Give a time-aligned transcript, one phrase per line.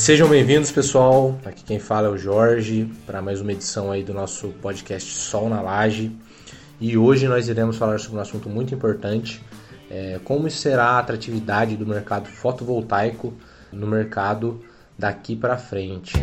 [0.00, 1.38] Sejam bem-vindos, pessoal.
[1.44, 5.46] Aqui quem fala é o Jorge para mais uma edição aí do nosso podcast Sol
[5.46, 6.10] na Laje.
[6.80, 9.44] E hoje nós iremos falar sobre um assunto muito importante,
[9.90, 13.34] é, como será a atratividade do mercado fotovoltaico
[13.70, 14.64] no mercado
[14.98, 16.14] daqui para frente.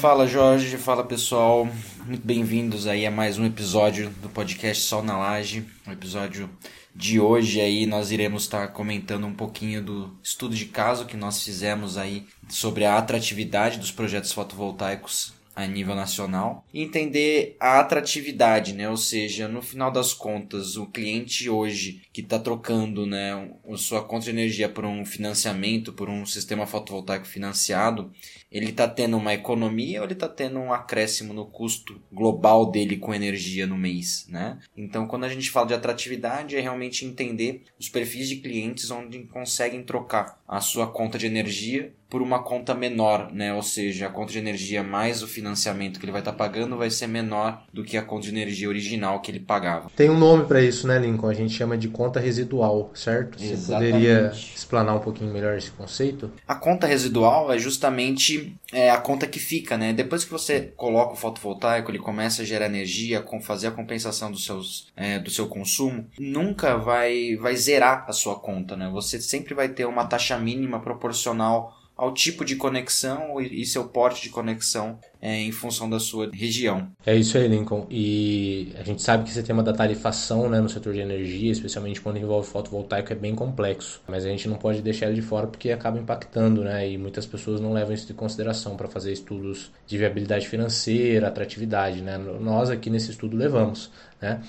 [0.00, 1.68] Fala Jorge, fala pessoal,
[2.06, 5.66] muito bem-vindos aí a mais um episódio do podcast Sol na Laje.
[5.86, 6.48] O episódio
[6.96, 11.42] de hoje aí nós iremos estar comentando um pouquinho do estudo de caso que nós
[11.42, 18.72] fizemos aí sobre a atratividade dos projetos fotovoltaicos a nível nacional e entender a atratividade,
[18.72, 18.88] né?
[18.88, 24.24] Ou seja, no final das contas, o cliente hoje que está trocando, né, sua conta
[24.24, 28.10] de energia por um financiamento, por um sistema fotovoltaico financiado,
[28.50, 32.96] ele está tendo uma economia ou ele está tendo um acréscimo no custo global dele
[32.96, 34.58] com energia no mês, né?
[34.76, 39.20] Então, quando a gente fala de atratividade, é realmente entender os perfis de clientes onde
[39.20, 43.54] conseguem trocar a sua conta de energia por uma conta menor, né?
[43.54, 46.76] Ou seja, a conta de energia mais o financiamento que ele vai estar tá pagando
[46.76, 49.88] vai ser menor do que a conta de energia original que ele pagava.
[49.94, 51.28] Tem um nome para isso, né, Lincoln?
[51.28, 53.38] A gente chama de conta residual, certo?
[53.38, 53.92] Você Exatamente.
[53.92, 56.32] poderia explanar um pouquinho melhor esse conceito?
[56.48, 58.39] A conta residual é justamente
[58.72, 59.92] é, a conta que fica, né?
[59.92, 64.30] Depois que você coloca o fotovoltaico, ele começa a gerar energia, com fazer a compensação
[64.30, 68.88] dos seus, é, do seu consumo, nunca vai, vai zerar a sua conta, né?
[68.92, 74.22] Você sempre vai ter uma taxa mínima proporcional ao tipo de conexão e seu porte
[74.22, 76.88] de conexão é, em função da sua região.
[77.04, 77.86] É isso aí, Lincoln.
[77.90, 82.00] E a gente sabe que esse tema da tarifação né, no setor de energia, especialmente
[82.00, 84.00] quando envolve fotovoltaico, é bem complexo.
[84.08, 86.90] Mas a gente não pode deixar ele de fora porque acaba impactando, né?
[86.90, 92.00] E muitas pessoas não levam isso em consideração para fazer estudos de viabilidade financeira, atratividade,
[92.00, 92.16] né?
[92.16, 93.90] Nós aqui nesse estudo levamos,
[94.22, 94.40] né?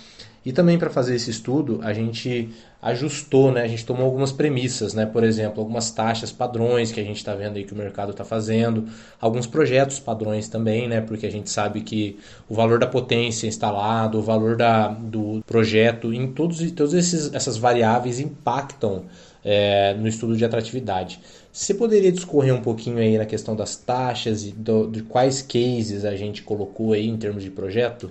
[0.46, 2.50] E também para fazer esse estudo, a gente
[2.82, 3.62] ajustou, né?
[3.62, 5.06] A gente tomou algumas premissas, né?
[5.06, 8.26] Por exemplo, algumas taxas padrões que a gente está vendo aí que o mercado está
[8.26, 8.88] fazendo,
[9.20, 11.00] alguns projetos padrões também, né?
[11.02, 12.18] Porque a gente sabe que
[12.50, 16.94] o valor da potência instalado, o valor da, do projeto, em todos todas
[17.34, 19.04] essas variáveis impactam
[19.44, 21.20] é, no estudo de atratividade.
[21.52, 26.06] Você poderia discorrer um pouquinho aí na questão das taxas e do, de quais cases
[26.06, 28.10] a gente colocou aí em termos de projeto?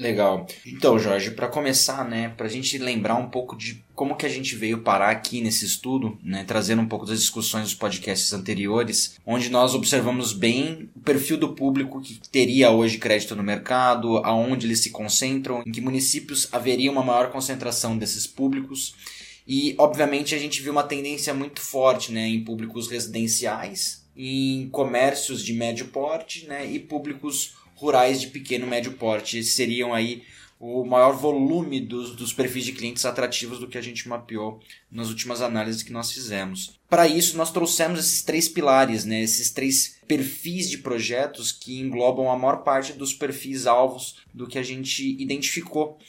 [0.00, 0.46] Legal.
[0.64, 4.30] Então, Jorge, para começar, né, para a gente lembrar um pouco de como que a
[4.30, 9.20] gente veio parar aqui nesse estudo, né, trazendo um pouco das discussões dos podcasts anteriores,
[9.26, 14.66] onde nós observamos bem o perfil do público que teria hoje crédito no mercado, aonde
[14.66, 18.94] eles se concentram, em que municípios haveria uma maior concentração desses públicos.
[19.46, 25.44] E, obviamente, a gente viu uma tendência muito forte né, em públicos residenciais, em comércios
[25.44, 29.42] de médio porte né, e públicos rurais de pequeno e médio porte.
[29.42, 30.22] Seriam aí
[30.58, 34.60] o maior volume dos, dos perfis de clientes atrativos do que a gente mapeou
[34.92, 36.78] nas últimas análises que nós fizemos.
[36.88, 42.28] Para isso, nós trouxemos esses três pilares, né, esses três perfis de projetos que englobam
[42.28, 46.00] a maior parte dos perfis alvos do que a gente identificou.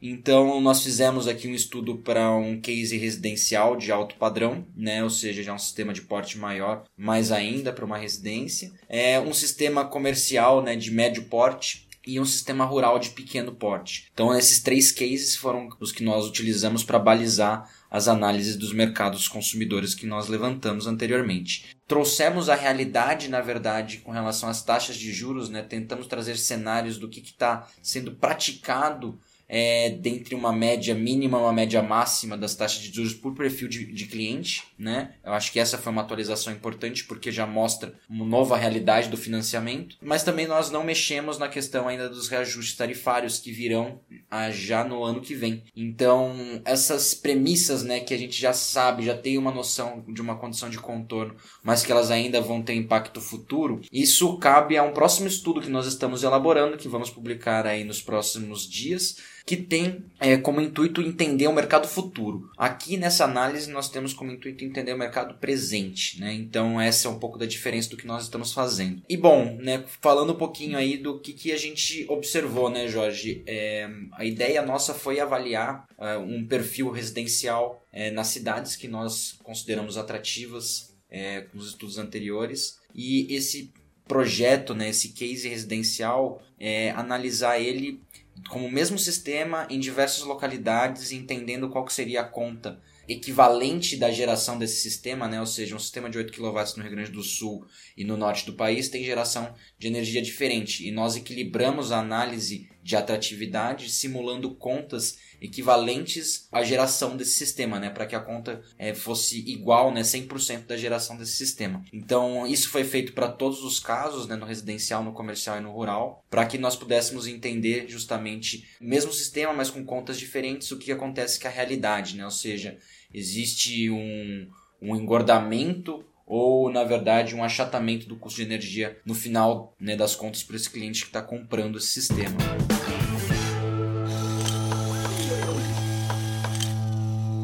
[0.00, 5.04] Então, nós fizemos aqui um estudo para um case residencial de alto padrão, né?
[5.04, 8.72] ou seja, já um sistema de porte maior, mais ainda para uma residência.
[8.88, 14.08] É um sistema comercial né, de médio porte, e um sistema rural de pequeno porte.
[14.12, 19.26] Então, esses três cases foram os que nós utilizamos para balizar as análises dos mercados
[19.28, 21.76] consumidores que nós levantamos anteriormente.
[21.86, 25.62] Trouxemos a realidade, na verdade, com relação às taxas de juros, né?
[25.62, 29.18] tentamos trazer cenários do que está sendo praticado
[29.52, 33.84] é, dentre uma média mínima uma média máxima das taxas de juros por perfil de,
[33.92, 34.62] de cliente.
[34.78, 35.14] Né?
[35.24, 39.16] Eu acho que essa foi uma atualização importante porque já mostra uma nova realidade do
[39.16, 39.96] financiamento.
[40.00, 44.00] Mas também nós não mexemos na questão ainda dos reajustes tarifários que virão
[44.30, 45.64] ah, já no ano que vem.
[45.74, 50.36] Então, essas premissas né, que a gente já sabe, já tem uma noção de uma
[50.36, 54.92] condição de contorno, mas que elas ainda vão ter impacto futuro, isso cabe a um
[54.92, 60.04] próximo estudo que nós estamos elaborando, que vamos publicar aí nos próximos dias que tem
[60.18, 62.50] é, como intuito entender o mercado futuro.
[62.56, 66.32] Aqui nessa análise nós temos como intuito entender o mercado presente, né?
[66.32, 69.02] Então essa é um pouco da diferença do que nós estamos fazendo.
[69.08, 73.42] E bom, né, falando um pouquinho aí do que, que a gente observou, né, Jorge?
[73.46, 79.38] É, a ideia nossa foi avaliar é, um perfil residencial é, nas cidades que nós
[79.42, 83.72] consideramos atrativas é, com os estudos anteriores e esse
[84.06, 88.00] projeto, né, esse case residencial, é, analisar ele
[88.48, 94.10] como o mesmo sistema em diversas localidades, entendendo qual que seria a conta equivalente da
[94.10, 95.40] geração desse sistema, né?
[95.40, 97.66] ou seja, um sistema de 8 kW no Rio Grande do Sul
[97.96, 100.86] e no norte do país tem geração de energia diferente.
[100.86, 107.90] E nós equilibramos a análise de atratividade, simulando contas equivalentes à geração desse sistema, né,
[107.90, 111.82] para que a conta é, fosse igual, né, 100% da geração desse sistema.
[111.92, 115.72] Então, isso foi feito para todos os casos, né, no residencial, no comercial e no
[115.72, 120.78] rural, para que nós pudéssemos entender justamente o mesmo sistema, mas com contas diferentes, o
[120.78, 122.76] que acontece com a realidade, né, ou seja,
[123.12, 124.48] existe um,
[124.80, 130.14] um engordamento ou na verdade um achatamento do custo de energia no final né, das
[130.14, 132.36] contas para esse cliente que está comprando esse sistema.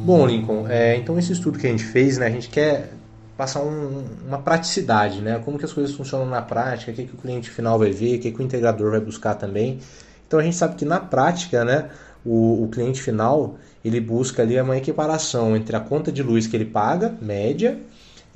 [0.04, 2.92] Bom, Lincoln, é, então esse estudo que a gente fez, né, a gente quer
[3.36, 7.14] passar um, uma praticidade, né, como que as coisas funcionam na prática, o que, que
[7.14, 9.80] o cliente final vai ver, o que, que o integrador vai buscar também.
[10.28, 11.90] Então a gente sabe que na prática, né,
[12.24, 16.54] o, o cliente final ele busca ali uma equiparação entre a conta de luz que
[16.54, 17.80] ele paga, média,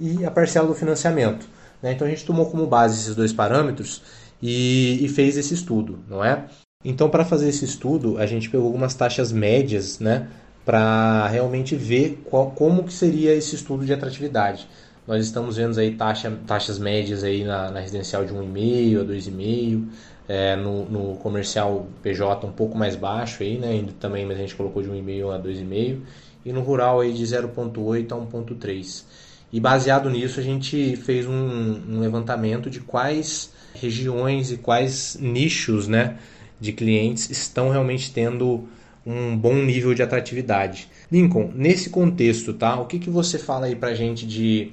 [0.01, 1.47] e a parcela do financiamento.
[1.83, 1.93] Né?
[1.93, 4.03] Então a gente tomou como base esses dois parâmetros
[4.43, 6.47] e, e fez esse estudo, não é?
[6.85, 10.29] Então para fazer esse estudo a gente pegou algumas taxas médias, né,
[10.65, 14.67] para realmente ver qual, como que seria esse estudo de atratividade.
[15.07, 19.85] Nós estamos vendo aí taxa, taxas médias aí na, na residencial de 1,5 a 2,5,
[20.29, 24.55] é, no, no, comercial PJ um pouco mais baixo aí, né, também, mas a gente
[24.55, 26.01] colocou de 1,5 a 2,5
[26.45, 29.05] e no rural aí de 0,8 a 1,3.
[29.53, 35.89] E baseado nisso, a gente fez um, um, levantamento de quais regiões e quais nichos
[35.89, 36.19] né,
[36.61, 38.69] de clientes estão realmente tendo
[39.05, 40.89] um bom nível de atratividade.
[41.11, 42.79] Lincoln, nesse contexto, tá?
[42.81, 44.73] O que, que você fala aí pra gente de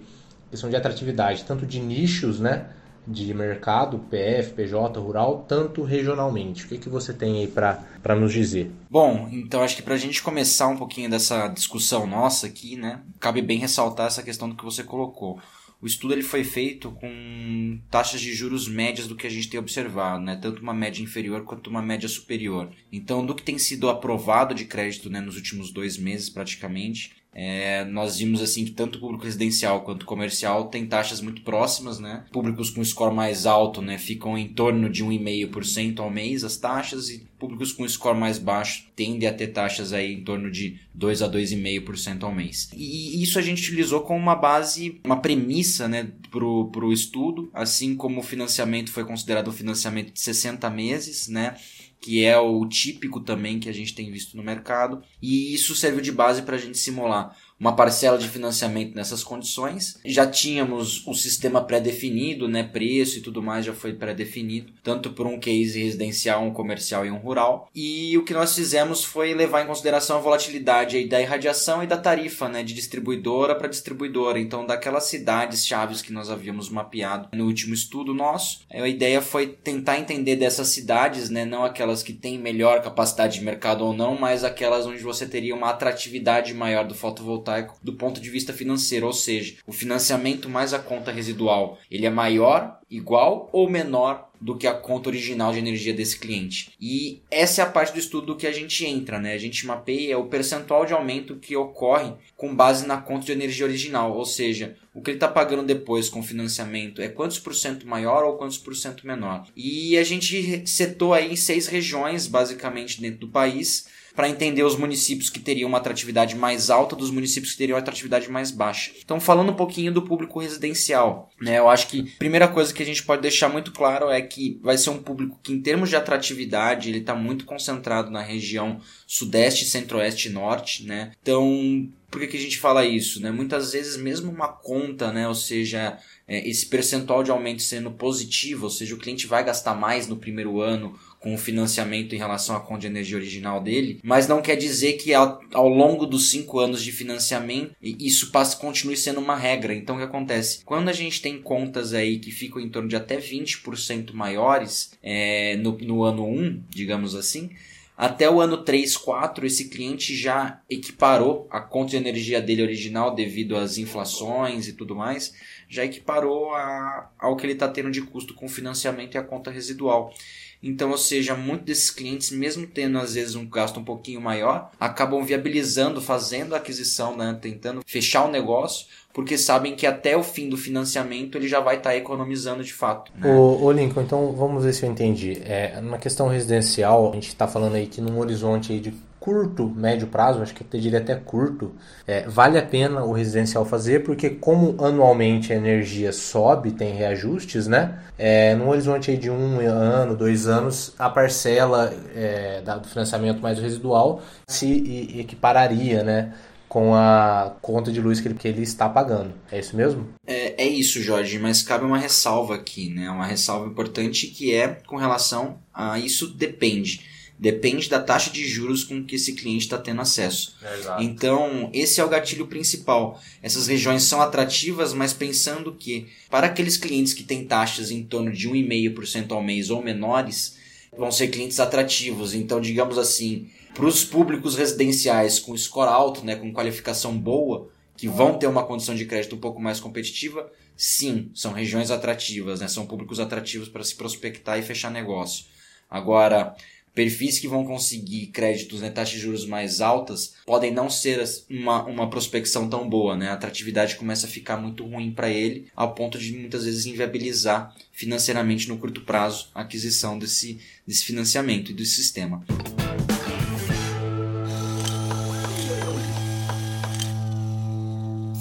[0.52, 2.68] questão de atratividade, tanto de nichos, né?
[3.08, 6.66] De mercado, PF, PJ, rural, tanto regionalmente.
[6.66, 8.72] O que, que você tem aí para nos dizer?
[8.90, 13.00] Bom, então acho que para a gente começar um pouquinho dessa discussão nossa aqui, né,
[13.20, 15.40] cabe bem ressaltar essa questão do que você colocou.
[15.80, 19.60] O estudo ele foi feito com taxas de juros médias do que a gente tem
[19.60, 20.36] observado, né?
[20.36, 22.72] tanto uma média inferior quanto uma média superior.
[22.92, 27.86] Então, do que tem sido aprovado de crédito né, nos últimos dois meses, praticamente, é,
[27.86, 32.26] nós vimos assim que tanto o público residencial quanto comercial tem taxas muito próximas, né?
[32.32, 37.10] Públicos com score mais alto, né, ficam em torno de 1,5% ao mês as taxas
[37.10, 41.22] e públicos com score mais baixo tendem a ter taxas aí em torno de 2
[41.22, 42.72] a 2,5% ao mês.
[42.76, 47.96] E isso a gente utilizou como uma base, uma premissa, né, pro, pro estudo, assim
[47.96, 51.56] como o financiamento foi considerado um financiamento de 60 meses, né?
[52.00, 56.02] Que é o típico também que a gente tem visto no mercado, e isso serviu
[56.02, 60.00] de base para a gente simular uma parcela de financiamento nessas condições.
[60.06, 65.26] Já tínhamos o sistema pré-definido, né, preço e tudo mais já foi pré-definido, tanto por
[65.26, 67.70] um case residencial, um comercial e um rural.
[67.74, 71.98] E o que nós fizemos foi levar em consideração a volatilidade da irradiação e da
[71.98, 74.40] tarifa, né, de distribuidora para distribuidora.
[74.40, 79.48] Então, daquelas cidades chaves que nós havíamos mapeado no último estudo nosso, a ideia foi
[79.48, 84.18] tentar entender dessas cidades, né, não aquelas que têm melhor capacidade de mercado ou não,
[84.18, 88.52] mas aquelas onde você teria uma atratividade maior do fotovoltaico fotovoltaico do ponto de vista
[88.52, 94.28] financeiro, ou seja, o financiamento mais a conta residual, ele é maior, igual ou menor
[94.40, 96.72] do que a conta original de energia desse cliente.
[96.80, 99.34] E essa é a parte do estudo que a gente entra, né?
[99.34, 103.66] A gente mapeia o percentual de aumento que ocorre com base na conta de energia
[103.66, 107.88] original, ou seja, o que ele está pagando depois com financiamento é quantos por cento
[107.88, 109.48] maior ou quantos por cento menor.
[109.56, 114.76] E a gente setou aí em seis regiões, basicamente, dentro do país, para entender os
[114.76, 118.92] municípios que teriam uma atratividade mais alta dos municípios que teriam uma atratividade mais baixa.
[119.06, 122.82] Então, falando um pouquinho do público residencial, né, eu acho que a primeira coisa que
[122.82, 125.90] a gente pode deixar muito claro é que vai ser um público que, em termos
[125.90, 131.12] de atratividade, ele está muito concentrado na região sudeste, centro-oeste e norte, né?
[131.22, 133.22] Então, por que, que a gente fala isso?
[133.22, 133.32] Né?
[133.32, 135.28] Muitas vezes, mesmo uma conta, né?
[135.28, 135.98] ou seja,
[136.28, 140.18] é, esse percentual de aumento sendo positivo, ou seja, o cliente vai gastar mais no
[140.18, 144.42] primeiro ano com o financiamento em relação à conta de energia original dele, mas não
[144.42, 149.20] quer dizer que ao, ao longo dos cinco anos de financiamento isso passe, continue sendo
[149.20, 149.74] uma regra.
[149.74, 150.64] Então o que acontece?
[150.64, 155.56] Quando a gente tem contas aí que ficam em torno de até 20% maiores é,
[155.58, 157.50] no, no ano 1, digamos assim,
[157.98, 163.16] até o ano 3, 4, esse cliente já equiparou a conta de energia dele original
[163.16, 165.34] devido às inflações e tudo mais,
[165.68, 169.50] já equiparou a, ao que ele está tendo de custo com financiamento e a conta
[169.50, 170.14] residual.
[170.62, 174.72] Então, ou seja, muitos desses clientes, mesmo tendo às vezes um gasto um pouquinho maior,
[174.80, 180.22] acabam viabilizando, fazendo a aquisição, né, tentando fechar o negócio, porque sabem que até o
[180.22, 183.12] fim do financiamento ele já vai estar tá economizando de fato.
[183.16, 183.28] Né?
[183.28, 185.42] Ô, ô, Lincoln, então vamos ver se eu entendi.
[185.44, 188.94] É, na questão residencial, a gente está falando aí que num horizonte de
[189.28, 191.74] curto, médio prazo, acho que eu diria até curto,
[192.08, 197.68] é, vale a pena o residencial fazer, porque como anualmente a energia sobe, tem reajustes,
[197.68, 198.00] né?
[198.18, 204.22] É, no horizonte de um ano, dois anos, a parcela é, do financiamento mais residual
[204.48, 206.34] se equipararia, né?
[206.70, 209.34] com a conta de luz que ele, que ele está pagando.
[209.50, 210.08] É isso mesmo?
[210.26, 213.10] É, é isso, Jorge, mas cabe uma ressalva aqui, né?
[213.10, 217.17] Uma ressalva importante que é com relação a isso depende.
[217.40, 220.56] Depende da taxa de juros com que esse cliente está tendo acesso.
[220.80, 221.04] Exato.
[221.04, 223.22] Então, esse é o gatilho principal.
[223.44, 228.32] Essas regiões são atrativas, mas pensando que, para aqueles clientes que têm taxas em torno
[228.32, 230.58] de 1,5% ao mês ou menores,
[230.98, 232.34] vão ser clientes atrativos.
[232.34, 238.08] Então, digamos assim, para os públicos residenciais com score alto, né, com qualificação boa, que
[238.08, 242.68] vão ter uma condição de crédito um pouco mais competitiva, sim, são regiões atrativas, né,
[242.68, 245.46] são públicos atrativos para se prospectar e fechar negócio.
[245.90, 246.56] Agora,
[246.98, 251.84] perfis que vão conseguir créditos, né, taxas de juros mais altas, podem não ser uma,
[251.84, 253.30] uma prospecção tão boa, né?
[253.30, 257.76] A atratividade começa a ficar muito ruim para ele, ao ponto de muitas vezes inviabilizar
[257.92, 262.44] financeiramente no curto prazo a aquisição desse, desse financiamento e desse sistema.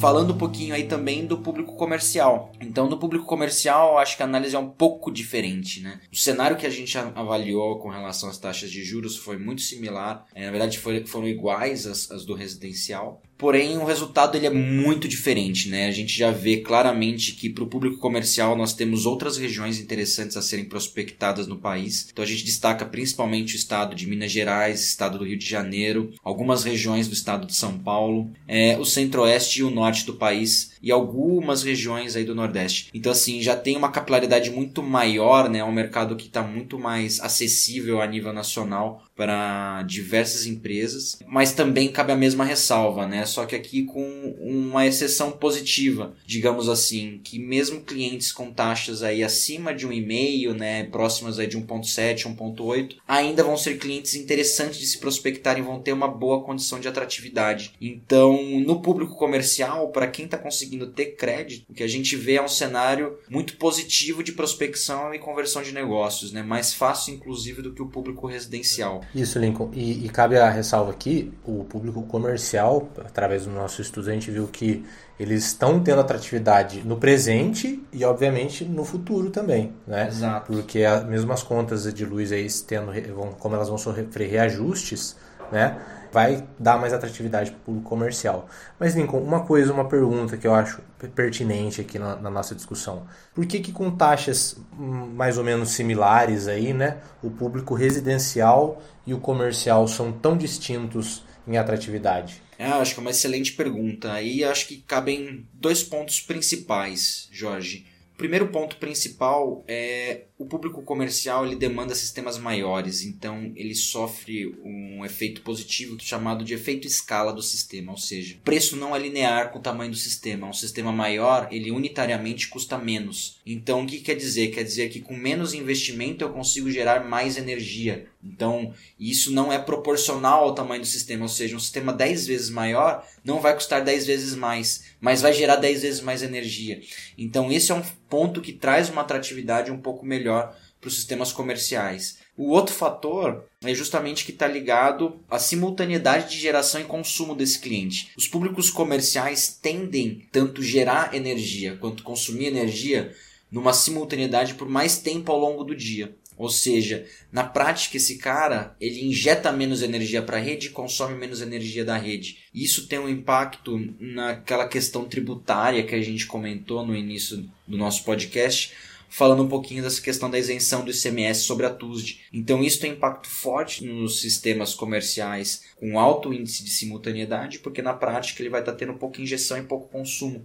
[0.00, 2.52] Falando um pouquinho aí também do público comercial.
[2.60, 6.00] Então, do público comercial, acho que a análise é um pouco diferente, né?
[6.12, 10.26] O cenário que a gente avaliou com relação às taxas de juros foi muito similar,
[10.34, 13.22] é, na verdade foi, foram iguais às, às do residencial.
[13.38, 15.86] Porém, o resultado ele é muito diferente, né?
[15.86, 20.36] A gente já vê claramente que para o público comercial nós temos outras regiões interessantes
[20.36, 22.08] a serem prospectadas no país.
[22.10, 26.12] Então a gente destaca principalmente o estado de Minas Gerais, estado do Rio de Janeiro,
[26.24, 30.72] algumas regiões do estado de São Paulo, é, o centro-oeste e o norte do país
[30.86, 32.90] e algumas regiões aí do Nordeste.
[32.94, 35.58] Então, assim, já tem uma capilaridade muito maior, né?
[35.58, 41.52] É um mercado que está muito mais acessível a nível nacional para diversas empresas, mas
[41.52, 43.26] também cabe a mesma ressalva, né?
[43.26, 49.24] Só que aqui com uma exceção positiva, digamos assim, que mesmo clientes com taxas aí
[49.24, 54.78] acima de um e-mail, né, próximas aí de 1.7, 1.8, ainda vão ser clientes interessantes
[54.78, 57.72] de se prospectar e vão ter uma boa condição de atratividade.
[57.80, 62.34] Então, no público comercial, para quem está conseguindo ter crédito, o que a gente vê
[62.34, 66.42] é um cenário muito positivo de prospecção e conversão de negócios, né?
[66.42, 69.02] Mais fácil inclusive do que o público residencial.
[69.14, 69.70] Isso, Lincoln.
[69.72, 74.30] E, e, cabe a ressalva aqui, o público comercial, através do nosso estudo, a gente
[74.30, 74.84] viu que
[75.18, 80.08] eles estão tendo atratividade no presente e, obviamente, no futuro também, né?
[80.08, 80.52] Exato.
[80.52, 82.92] Porque a, mesmo as contas de luz aí, tendo,
[83.38, 85.16] como elas vão sofrer reajustes,
[85.50, 85.78] né?
[86.16, 88.48] Vai dar mais atratividade para o público comercial.
[88.80, 90.80] Mas, Lincoln, uma coisa, uma pergunta que eu acho
[91.14, 93.06] pertinente aqui na, na, nossa discussão.
[93.34, 98.82] Por que, que com taxas hum, mais ou menos similares aí, né, o público residencial
[99.06, 102.40] e o comercial são tão distintos em atratividade?
[102.58, 104.10] É, acho que é uma excelente pergunta.
[104.10, 107.84] Aí acho que cabem dois pontos principais, Jorge.
[108.16, 115.04] Primeiro ponto principal é o público comercial ele demanda sistemas maiores, então ele sofre um
[115.04, 119.50] efeito positivo chamado de efeito escala do sistema, ou seja, o preço não é linear
[119.50, 120.48] com o tamanho do sistema.
[120.48, 123.40] Um sistema maior, ele unitariamente custa menos.
[123.46, 124.48] Então, o que quer dizer?
[124.48, 128.06] Quer dizer que com menos investimento eu consigo gerar mais energia.
[128.32, 132.50] Então, isso não é proporcional ao tamanho do sistema, ou seja, um sistema 10 vezes
[132.50, 136.80] maior não vai custar 10 vezes mais, mas vai gerar 10 vezes mais energia.
[137.16, 141.32] Então, esse é um ponto que traz uma atratividade um pouco melhor para os sistemas
[141.32, 142.18] comerciais.
[142.36, 147.58] O outro fator é justamente que está ligado à simultaneidade de geração e consumo desse
[147.58, 148.12] cliente.
[148.16, 153.12] Os públicos comerciais tendem tanto gerar energia quanto consumir energia
[153.50, 156.14] numa simultaneidade por mais tempo ao longo do dia.
[156.36, 161.14] Ou seja, na prática esse cara ele injeta menos energia para a rede e consome
[161.14, 162.38] menos energia da rede.
[162.54, 168.04] Isso tem um impacto naquela questão tributária que a gente comentou no início do nosso
[168.04, 168.72] podcast,
[169.08, 172.20] falando um pouquinho dessa questão da isenção do ICMS sobre a TUSD.
[172.32, 177.94] Então isso tem impacto forte nos sistemas comerciais com alto índice de simultaneidade, porque na
[177.94, 180.44] prática ele vai estar tendo pouca injeção e pouco consumo.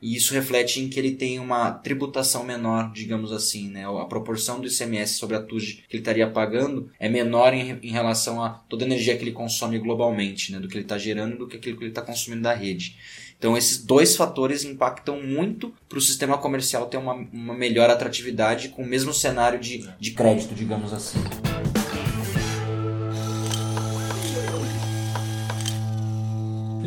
[0.00, 3.84] E isso reflete em que ele tem uma tributação menor, digamos assim, né?
[3.86, 7.90] A proporção do ICMS sobre a TUSD que ele estaria pagando é menor em, em
[7.90, 10.60] relação a toda a energia que ele consome globalmente, né?
[10.60, 12.96] Do que ele está gerando do que aquilo que ele está consumindo da rede.
[13.38, 18.70] Então esses dois fatores impactam muito para o sistema comercial ter uma, uma melhor atratividade
[18.70, 21.18] com o mesmo cenário de, de crédito, digamos assim.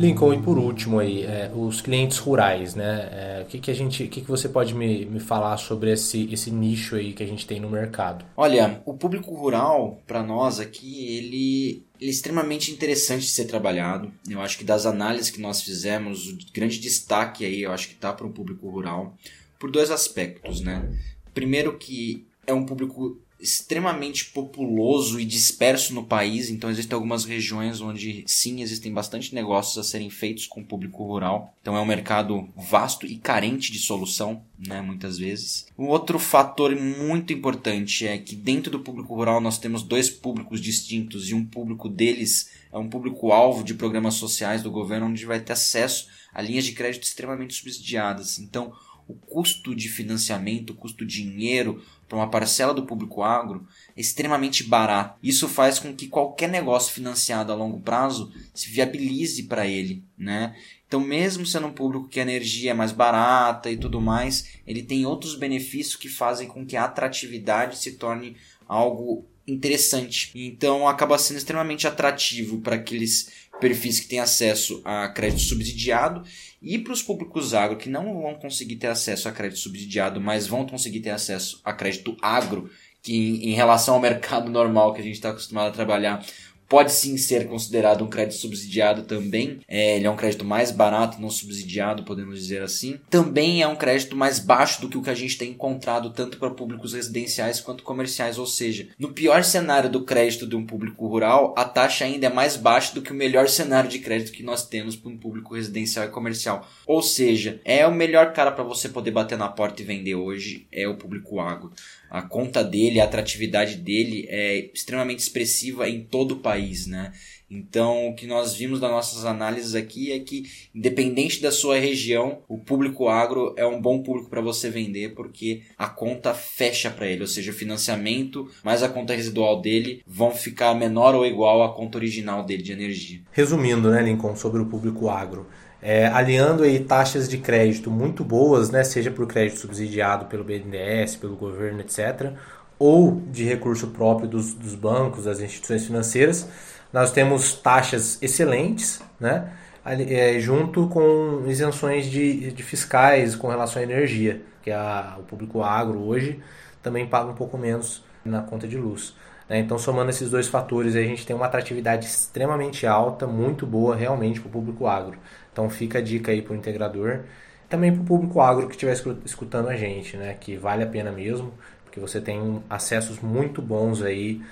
[0.00, 3.08] Lincoln, e por último aí, é, os clientes rurais, né?
[3.12, 6.26] É, o que, que a gente, que, que você pode me, me falar sobre esse,
[6.32, 8.24] esse nicho aí que a gente tem no mercado?
[8.34, 14.10] Olha, o público rural, para nós aqui, ele, ele é extremamente interessante de ser trabalhado.
[14.26, 17.94] Eu acho que das análises que nós fizemos, o grande destaque aí, eu acho que
[17.94, 19.14] tá para o público rural,
[19.58, 20.88] por dois aspectos, né?
[21.34, 27.80] Primeiro que é um público extremamente populoso e disperso no país, então existem algumas regiões
[27.80, 31.54] onde sim existem bastante negócios a serem feitos com o público rural.
[31.62, 35.66] Então é um mercado vasto e carente de solução, né, muitas vezes.
[35.78, 40.60] Um outro fator muito importante é que dentro do público rural nós temos dois públicos
[40.60, 45.26] distintos e um público deles é um público alvo de programas sociais do governo onde
[45.26, 48.38] vai ter acesso a linhas de crédito extremamente subsidiadas.
[48.38, 48.72] Então,
[49.10, 54.00] o custo de financiamento, o custo de dinheiro para uma parcela do público agro é
[54.00, 55.18] extremamente barato.
[55.22, 60.54] Isso faz com que qualquer negócio financiado a longo prazo se viabilize para ele, né?
[60.86, 64.82] Então, mesmo sendo um público que a energia é mais barata e tudo mais, ele
[64.82, 68.36] tem outros benefícios que fazem com que a atratividade se torne
[68.66, 70.32] algo interessante.
[70.34, 76.24] Então, acaba sendo extremamente atrativo para aqueles perfis que têm acesso a crédito subsidiado
[76.62, 80.46] e para os públicos agro que não vão conseguir ter acesso a crédito subsidiado, mas
[80.46, 82.70] vão conseguir ter acesso a crédito agro,
[83.02, 86.24] que em, relação ao mercado normal que a gente está acostumado a trabalhar,
[86.70, 89.58] pode sim ser considerado um crédito subsidiado também.
[89.66, 93.00] É, ele é um crédito mais barato, não subsidiado, podemos dizer assim.
[93.10, 96.38] Também é um crédito mais baixo do que o que a gente tem encontrado tanto
[96.38, 98.38] para públicos residenciais quanto comerciais.
[98.38, 102.32] Ou seja, no pior cenário do crédito de um público rural, a taxa ainda é
[102.32, 105.56] mais baixa do que o melhor cenário de crédito que nós temos para um público
[105.56, 106.68] residencial e comercial.
[106.86, 110.68] Ou seja, é o melhor cara para você poder bater na porta e vender hoje
[110.70, 111.72] é o público agro
[112.10, 117.12] a conta dele, a atratividade dele é extremamente expressiva em todo o país, né?
[117.50, 122.38] Então, o que nós vimos das nossas análises aqui é que, independente da sua região,
[122.48, 127.08] o público agro é um bom público para você vender porque a conta fecha para
[127.08, 131.64] ele, ou seja, o financiamento mais a conta residual dele vão ficar menor ou igual
[131.64, 133.20] à conta original dele de energia.
[133.32, 135.48] Resumindo, né, Lincoln, sobre o público agro,
[135.82, 141.16] é, aliando aí taxas de crédito muito boas, né, seja por crédito subsidiado pelo BNDES,
[141.16, 142.32] pelo governo, etc.,
[142.78, 146.48] ou de recurso próprio dos, dos bancos, das instituições financeiras,
[146.92, 149.52] nós temos taxas excelentes, né,
[149.84, 155.62] é, junto com isenções de, de, fiscais com relação à energia, que a, o público
[155.62, 156.40] agro hoje
[156.82, 159.14] também paga um pouco menos na conta de luz.
[159.48, 159.58] Né?
[159.58, 164.40] Então, somando esses dois fatores, a gente tem uma atratividade extremamente alta, muito boa realmente
[164.40, 165.18] para o público agro.
[165.52, 167.20] Então fica a dica aí para o integrador.
[167.68, 170.36] Também para o público agro que estiver escutando a gente, né?
[170.38, 171.52] Que vale a pena mesmo,
[171.84, 174.42] porque você tem acessos muito bons aí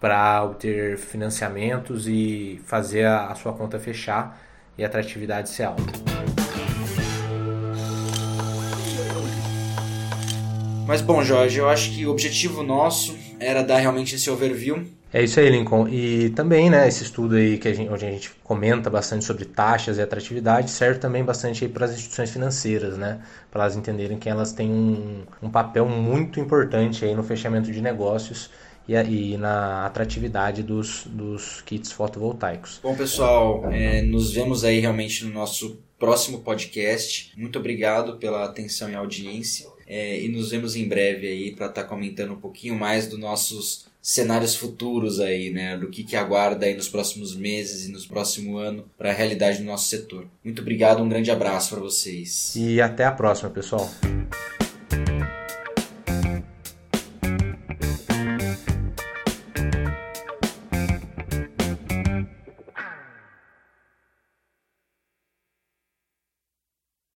[0.00, 4.40] para obter financiamentos e fazer a, a sua conta fechar
[4.76, 5.82] e a atratividade ser alta.
[10.86, 15.22] Mas bom, Jorge, eu acho que o objetivo nosso era dar realmente esse overview é
[15.22, 15.88] isso aí, Lincoln.
[15.88, 19.44] E também, né, esse estudo aí que a gente, onde a gente comenta bastante sobre
[19.44, 24.18] taxas e atratividade serve também bastante aí para as instituições financeiras, né, para elas entenderem
[24.18, 28.50] que elas têm um, um papel muito importante aí no fechamento de negócios
[28.88, 32.80] e, e na atratividade dos, dos kits fotovoltaicos.
[32.82, 37.32] Bom, pessoal, é, nos vemos aí realmente no nosso próximo podcast.
[37.36, 39.66] Muito obrigado pela atenção e audiência.
[39.86, 43.18] É, e nos vemos em breve aí para estar tá comentando um pouquinho mais dos
[43.18, 45.76] nossos cenários futuros aí, né?
[45.76, 49.58] Do que, que aguarda aí nos próximos meses e no próximo ano para a realidade
[49.58, 50.24] do nosso setor.
[50.42, 52.54] Muito obrigado, um grande abraço para vocês.
[52.56, 53.90] E até a próxima, pessoal.